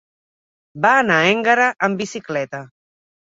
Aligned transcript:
Va 0.85 0.93
anar 1.01 1.17
a 1.25 1.27
Énguera 1.33 1.67
amb 1.89 2.01
bicicleta. 2.05 2.63